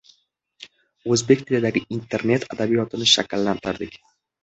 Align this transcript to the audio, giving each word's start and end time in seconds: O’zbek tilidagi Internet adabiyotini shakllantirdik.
O’zbek 1.17 1.45
tilidagi 1.51 1.85
Internet 1.99 2.51
adabiyotini 2.59 3.11
shakllantirdik. 3.15 4.05